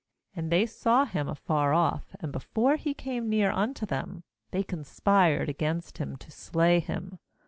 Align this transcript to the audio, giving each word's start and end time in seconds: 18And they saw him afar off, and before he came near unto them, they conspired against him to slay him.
18And 0.35 0.49
they 0.49 0.65
saw 0.65 1.05
him 1.05 1.29
afar 1.29 1.75
off, 1.75 2.15
and 2.21 2.31
before 2.31 2.75
he 2.75 2.91
came 2.91 3.29
near 3.29 3.51
unto 3.51 3.85
them, 3.85 4.23
they 4.49 4.63
conspired 4.63 5.47
against 5.47 5.99
him 5.99 6.15
to 6.17 6.31
slay 6.31 6.79
him. 6.79 7.19